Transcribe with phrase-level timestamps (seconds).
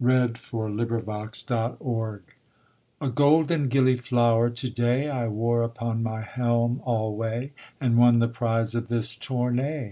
[0.00, 0.96] THE GILLIFLOWER
[1.28, 2.22] OF GOLD
[3.00, 8.74] A golden gilliflower to day I wore upon my helm alway, And won the prize
[8.74, 9.84] of this tourney.